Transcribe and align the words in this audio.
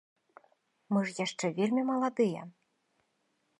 Мы 0.95 0.99
ж 1.09 1.13
яшчэ 1.25 1.45
вельмі 1.61 1.83
маладыя! 1.91 2.41